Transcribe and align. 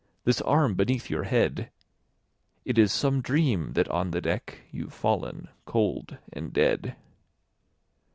This 0.23 0.41
arm 0.41 0.73
beneath 0.73 1.11
your 1.11 1.25
head! 1.25 1.69
It 2.65 2.79
is 2.79 2.91
some 2.91 3.21
dream 3.21 3.73
that 3.73 3.87
on 3.89 4.09
the 4.09 4.19
deck 4.19 4.53
15 4.63 4.67
You've 4.71 4.93
fallen 4.95 5.47
cold 5.67 6.17
and 6.33 6.51
dead. 6.51 6.95